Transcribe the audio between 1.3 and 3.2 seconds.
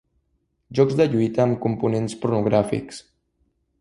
amb components pornogràfics.